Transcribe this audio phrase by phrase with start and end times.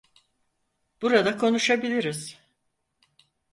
[1.01, 2.39] Burada konuşabiliriz.